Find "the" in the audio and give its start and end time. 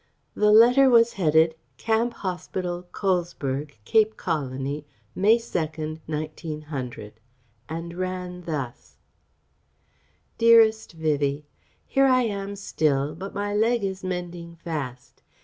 0.33-0.49